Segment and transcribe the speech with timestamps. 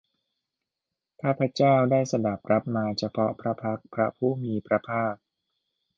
[1.21, 5.15] ข้าพเจ้าได้สดับรับมาเฉพาะพระพักตร์พระผู้มีพระภาค